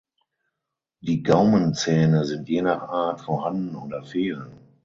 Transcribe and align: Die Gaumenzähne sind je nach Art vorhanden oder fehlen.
Die 1.01 1.21
Gaumenzähne 1.21 2.25
sind 2.25 2.49
je 2.49 2.63
nach 2.63 2.81
Art 2.81 3.21
vorhanden 3.21 3.75
oder 3.75 4.01
fehlen. 4.01 4.51